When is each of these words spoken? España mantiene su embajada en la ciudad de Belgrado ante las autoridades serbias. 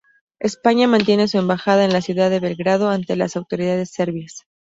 España 0.39 0.87
mantiene 0.87 1.27
su 1.27 1.37
embajada 1.37 1.85
en 1.85 1.93
la 1.93 2.01
ciudad 2.01 2.31
de 2.31 2.39
Belgrado 2.39 2.89
ante 2.89 3.15
las 3.15 3.35
autoridades 3.35 3.91
serbias. 3.91 4.47